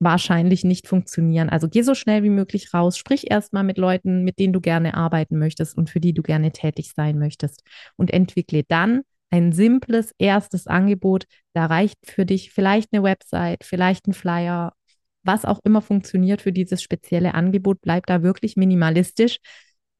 wahrscheinlich 0.00 0.64
nicht 0.64 0.88
funktionieren. 0.88 1.48
Also 1.48 1.68
geh 1.68 1.82
so 1.82 1.94
schnell 1.94 2.22
wie 2.24 2.30
möglich 2.30 2.74
raus, 2.74 2.98
sprich 2.98 3.30
erstmal 3.30 3.62
mit 3.64 3.78
Leuten, 3.78 4.24
mit 4.24 4.38
denen 4.38 4.52
du 4.52 4.60
gerne 4.60 4.94
arbeiten 4.94 5.38
möchtest 5.38 5.78
und 5.78 5.88
für 5.88 6.00
die 6.00 6.12
du 6.12 6.22
gerne 6.22 6.50
tätig 6.52 6.92
sein 6.94 7.18
möchtest 7.18 7.62
und 7.96 8.12
entwickle 8.12 8.64
dann 8.68 9.02
ein 9.30 9.52
simples 9.52 10.12
erstes 10.18 10.66
Angebot. 10.66 11.24
Da 11.54 11.66
reicht 11.66 11.96
für 12.04 12.26
dich 12.26 12.50
vielleicht 12.50 12.92
eine 12.92 13.02
Website, 13.02 13.64
vielleicht 13.64 14.06
ein 14.08 14.14
Flyer, 14.14 14.74
was 15.22 15.44
auch 15.44 15.60
immer 15.64 15.80
funktioniert 15.80 16.42
für 16.42 16.52
dieses 16.52 16.82
spezielle 16.82 17.34
Angebot, 17.34 17.80
bleibt 17.80 18.10
da 18.10 18.22
wirklich 18.22 18.56
minimalistisch. 18.56 19.38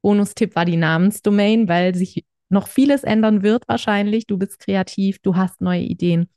Bonustipp 0.04 0.54
war 0.54 0.66
die 0.66 0.76
Namensdomain, 0.76 1.66
weil 1.66 1.94
sich 1.94 2.26
noch 2.50 2.68
vieles 2.68 3.04
ändern 3.04 3.42
wird 3.42 3.66
wahrscheinlich. 3.68 4.26
Du 4.26 4.36
bist 4.36 4.58
kreativ, 4.60 5.18
du 5.20 5.34
hast 5.34 5.62
neue 5.62 5.80
Ideen. 5.80 6.28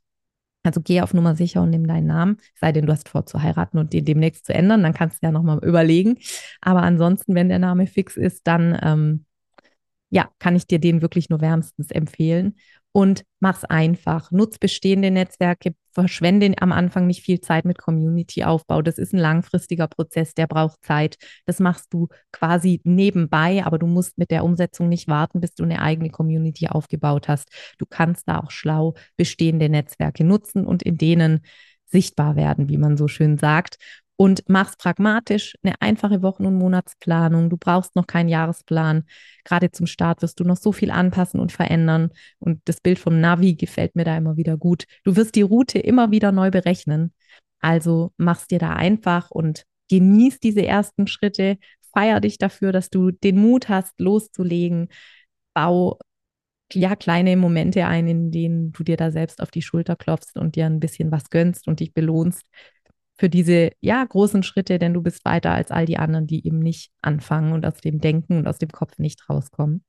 Also 0.64 0.80
geh 0.80 1.02
auf 1.02 1.12
Nummer 1.12 1.36
sicher 1.36 1.62
und 1.62 1.68
nimm 1.68 1.86
deinen 1.86 2.06
Namen. 2.06 2.38
Sei 2.54 2.72
denn, 2.72 2.86
du 2.86 2.92
hast 2.92 3.10
vor 3.10 3.26
zu 3.26 3.42
heiraten 3.42 3.76
und 3.76 3.92
den 3.92 4.06
demnächst 4.06 4.46
zu 4.46 4.54
ändern, 4.54 4.82
dann 4.82 4.94
kannst 4.94 5.22
du 5.22 5.26
ja 5.26 5.32
nochmal 5.32 5.58
überlegen. 5.62 6.16
Aber 6.62 6.82
ansonsten, 6.82 7.34
wenn 7.34 7.50
der 7.50 7.58
Name 7.58 7.86
fix 7.86 8.16
ist, 8.16 8.46
dann 8.46 8.78
ähm, 8.82 9.26
ja, 10.08 10.30
kann 10.38 10.56
ich 10.56 10.66
dir 10.66 10.78
den 10.78 11.02
wirklich 11.02 11.28
nur 11.28 11.42
wärmstens 11.42 11.90
empfehlen 11.90 12.56
und 12.98 13.22
mach's 13.38 13.64
einfach. 13.64 14.32
Nutz 14.32 14.58
bestehende 14.58 15.12
Netzwerke, 15.12 15.76
verschwende 15.92 16.52
am 16.58 16.72
Anfang 16.72 17.06
nicht 17.06 17.22
viel 17.22 17.40
Zeit 17.40 17.64
mit 17.64 17.78
Community-Aufbau. 17.78 18.82
Das 18.82 18.98
ist 18.98 19.12
ein 19.12 19.20
langfristiger 19.20 19.86
Prozess, 19.86 20.34
der 20.34 20.48
braucht 20.48 20.84
Zeit. 20.84 21.16
Das 21.46 21.60
machst 21.60 21.94
du 21.94 22.08
quasi 22.32 22.80
nebenbei, 22.82 23.64
aber 23.64 23.78
du 23.78 23.86
musst 23.86 24.18
mit 24.18 24.32
der 24.32 24.42
Umsetzung 24.42 24.88
nicht 24.88 25.06
warten, 25.06 25.40
bis 25.40 25.54
du 25.54 25.62
eine 25.62 25.80
eigene 25.80 26.10
Community 26.10 26.66
aufgebaut 26.66 27.28
hast. 27.28 27.52
Du 27.78 27.86
kannst 27.88 28.26
da 28.26 28.40
auch 28.40 28.50
schlau 28.50 28.94
bestehende 29.16 29.68
Netzwerke 29.68 30.24
nutzen 30.24 30.66
und 30.66 30.82
in 30.82 30.98
denen 30.98 31.42
sichtbar 31.86 32.34
werden, 32.34 32.68
wie 32.68 32.78
man 32.78 32.96
so 32.96 33.06
schön 33.06 33.38
sagt 33.38 33.78
und 34.20 34.42
mach's 34.48 34.76
pragmatisch, 34.76 35.54
eine 35.62 35.80
einfache 35.80 36.22
Wochen- 36.22 36.44
und 36.44 36.56
Monatsplanung. 36.56 37.50
Du 37.50 37.56
brauchst 37.56 37.94
noch 37.94 38.08
keinen 38.08 38.28
Jahresplan. 38.28 39.04
Gerade 39.44 39.70
zum 39.70 39.86
Start 39.86 40.22
wirst 40.22 40.40
du 40.40 40.44
noch 40.44 40.56
so 40.56 40.72
viel 40.72 40.90
anpassen 40.90 41.38
und 41.38 41.52
verändern. 41.52 42.10
Und 42.40 42.60
das 42.64 42.80
Bild 42.80 42.98
vom 42.98 43.20
Navi 43.20 43.54
gefällt 43.54 43.94
mir 43.94 44.02
da 44.02 44.16
immer 44.16 44.36
wieder 44.36 44.56
gut. 44.56 44.86
Du 45.04 45.14
wirst 45.14 45.36
die 45.36 45.42
Route 45.42 45.78
immer 45.78 46.10
wieder 46.10 46.32
neu 46.32 46.50
berechnen. 46.50 47.14
Also 47.60 48.12
mach's 48.16 48.48
dir 48.48 48.58
da 48.58 48.72
einfach 48.72 49.30
und 49.30 49.62
genieß 49.88 50.40
diese 50.40 50.66
ersten 50.66 51.06
Schritte. 51.06 51.56
Feier 51.94 52.20
dich 52.20 52.38
dafür, 52.38 52.72
dass 52.72 52.90
du 52.90 53.12
den 53.12 53.38
Mut 53.38 53.68
hast, 53.68 54.00
loszulegen. 54.00 54.88
Bau 55.54 56.00
ja 56.72 56.96
kleine 56.96 57.36
Momente 57.36 57.86
ein, 57.86 58.08
in 58.08 58.32
denen 58.32 58.72
du 58.72 58.82
dir 58.82 58.96
da 58.96 59.12
selbst 59.12 59.40
auf 59.40 59.52
die 59.52 59.62
Schulter 59.62 59.94
klopfst 59.94 60.36
und 60.36 60.56
dir 60.56 60.66
ein 60.66 60.80
bisschen 60.80 61.12
was 61.12 61.30
gönnst 61.30 61.68
und 61.68 61.78
dich 61.78 61.94
belohnst 61.94 62.42
für 63.18 63.28
diese 63.28 63.72
ja 63.80 64.04
großen 64.04 64.42
Schritte, 64.42 64.78
denn 64.78 64.94
du 64.94 65.02
bist 65.02 65.24
weiter 65.24 65.50
als 65.50 65.70
all 65.70 65.86
die 65.86 65.98
anderen, 65.98 66.26
die 66.26 66.46
eben 66.46 66.60
nicht 66.60 66.90
anfangen 67.02 67.52
und 67.52 67.66
aus 67.66 67.80
dem 67.80 68.00
Denken 68.00 68.38
und 68.38 68.46
aus 68.46 68.58
dem 68.58 68.70
Kopf 68.70 68.98
nicht 68.98 69.28
rauskommen. 69.28 69.84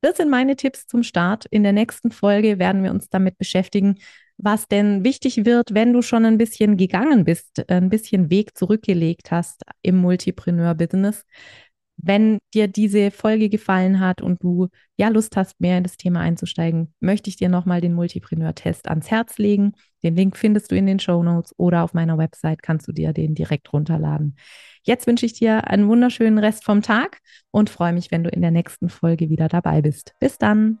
Das 0.00 0.16
sind 0.16 0.30
meine 0.30 0.56
Tipps 0.56 0.86
zum 0.86 1.04
Start. 1.04 1.46
In 1.46 1.62
der 1.62 1.72
nächsten 1.72 2.10
Folge 2.10 2.58
werden 2.58 2.82
wir 2.82 2.90
uns 2.90 3.08
damit 3.08 3.38
beschäftigen, 3.38 3.98
was 4.36 4.66
denn 4.66 5.04
wichtig 5.04 5.44
wird, 5.44 5.74
wenn 5.74 5.92
du 5.92 6.02
schon 6.02 6.24
ein 6.24 6.38
bisschen 6.38 6.76
gegangen 6.76 7.24
bist, 7.24 7.70
ein 7.70 7.88
bisschen 7.88 8.28
Weg 8.28 8.56
zurückgelegt 8.58 9.30
hast 9.30 9.62
im 9.82 9.96
Multipreneur-Business. 9.98 11.24
Wenn 12.04 12.38
dir 12.52 12.66
diese 12.66 13.12
Folge 13.12 13.48
gefallen 13.48 14.00
hat 14.00 14.20
und 14.20 14.42
du 14.42 14.68
ja 14.96 15.08
Lust 15.08 15.36
hast, 15.36 15.60
mehr 15.60 15.78
in 15.78 15.84
das 15.84 15.96
Thema 15.96 16.20
einzusteigen, 16.20 16.92
möchte 16.98 17.30
ich 17.30 17.36
dir 17.36 17.48
nochmal 17.48 17.80
den 17.80 17.94
Multipreneur-Test 17.94 18.88
ans 18.88 19.10
Herz 19.10 19.38
legen. 19.38 19.72
Den 20.02 20.16
Link 20.16 20.36
findest 20.36 20.72
du 20.72 20.76
in 20.76 20.86
den 20.86 20.98
Show 20.98 21.22
Notes 21.22 21.54
oder 21.56 21.84
auf 21.84 21.94
meiner 21.94 22.18
Website 22.18 22.60
kannst 22.60 22.88
du 22.88 22.92
dir 22.92 23.12
den 23.12 23.36
direkt 23.36 23.72
runterladen. 23.72 24.36
Jetzt 24.82 25.06
wünsche 25.06 25.26
ich 25.26 25.34
dir 25.34 25.68
einen 25.68 25.86
wunderschönen 25.86 26.38
Rest 26.38 26.64
vom 26.64 26.82
Tag 26.82 27.20
und 27.52 27.70
freue 27.70 27.92
mich, 27.92 28.10
wenn 28.10 28.24
du 28.24 28.30
in 28.30 28.42
der 28.42 28.50
nächsten 28.50 28.88
Folge 28.88 29.30
wieder 29.30 29.46
dabei 29.46 29.80
bist. 29.80 30.14
Bis 30.18 30.38
dann! 30.38 30.80